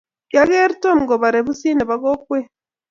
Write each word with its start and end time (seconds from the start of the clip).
kiageer 0.29 0.71
Tom 0.81 0.99
kuporee 1.09 1.45
pusit 1.47 1.75
nebo 1.75 1.95
kokwee 2.03 2.43